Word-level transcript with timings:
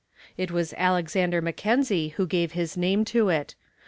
It 0.35 0.49
was 0.49 0.73
Alexander 0.77 1.43
Mackenzie 1.43 2.07
who 2.17 2.25
gave 2.25 2.53
his 2.53 2.75
name 2.75 3.05
to 3.05 3.29
it. 3.29 3.53